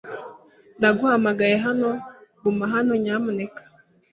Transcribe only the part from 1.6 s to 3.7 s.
hano, guma hano nyamuneka